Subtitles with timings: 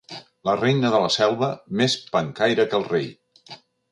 [0.47, 1.51] La reina de la selva,
[1.81, 3.07] més pencaire que el rei.